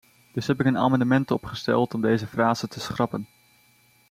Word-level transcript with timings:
Dus 0.33 0.47
heb 0.47 0.59
ik 0.59 0.65
een 0.65 0.77
amendement 0.77 1.31
opgesteld 1.31 1.93
om 1.93 2.01
deze 2.01 2.27
frase 2.27 2.67
te 2.67 2.79
schrappen. 2.79 3.27